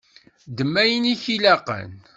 Ddem 0.49 0.73
ayen 0.81 1.11
i 1.13 1.15
k-ilaqen. 1.23 1.91